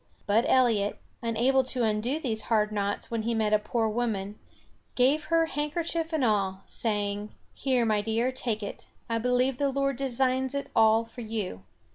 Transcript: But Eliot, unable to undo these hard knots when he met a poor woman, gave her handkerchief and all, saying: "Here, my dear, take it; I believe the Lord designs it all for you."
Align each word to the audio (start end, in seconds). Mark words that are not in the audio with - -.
But 0.25 0.49
Eliot, 0.49 0.97
unable 1.21 1.61
to 1.65 1.83
undo 1.83 2.19
these 2.19 2.41
hard 2.49 2.71
knots 2.71 3.11
when 3.11 3.21
he 3.21 3.35
met 3.35 3.53
a 3.53 3.59
poor 3.59 3.87
woman, 3.87 4.39
gave 4.95 5.25
her 5.25 5.45
handkerchief 5.45 6.11
and 6.11 6.25
all, 6.25 6.63
saying: 6.65 7.29
"Here, 7.53 7.85
my 7.85 8.01
dear, 8.01 8.31
take 8.31 8.63
it; 8.63 8.87
I 9.07 9.19
believe 9.19 9.59
the 9.59 9.69
Lord 9.69 9.97
designs 9.97 10.55
it 10.55 10.71
all 10.75 11.05
for 11.05 11.21
you." 11.21 11.65